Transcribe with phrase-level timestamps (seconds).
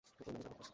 [0.03, 0.67] ওই ম্যানেজার লোকটা।